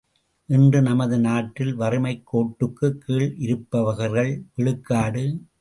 இன்று 0.49 0.81
நமது 0.81 1.19
நாட்டில் 1.19 1.79
வறுமைக்கோட்டுக்குக் 1.79 2.97
கீழ் 2.97 3.35
இருப்பவர்கள் 3.37 4.45
விழுக்காடு. 4.55 5.25